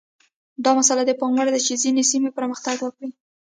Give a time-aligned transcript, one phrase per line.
[0.63, 3.09] دا مسئله د پام وړ ده چې ځینې سیمې پرمختګ وکړي.